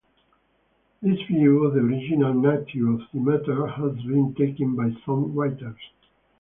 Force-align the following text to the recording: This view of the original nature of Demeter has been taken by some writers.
This 1.03 1.19
view 1.27 1.63
of 1.63 1.75
the 1.75 1.81
original 1.81 2.33
nature 2.33 2.89
of 2.89 3.01
Demeter 3.13 3.67
has 3.67 3.93
been 4.03 4.33
taken 4.33 4.75
by 4.75 4.99
some 5.05 5.31
writers. 5.35 5.77